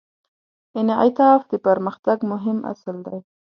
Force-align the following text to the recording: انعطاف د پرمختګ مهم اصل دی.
انعطاف 0.79 1.41
د 1.51 1.53
پرمختګ 1.67 2.17
مهم 2.31 2.57
اصل 2.71 2.95
دی. 3.07 3.19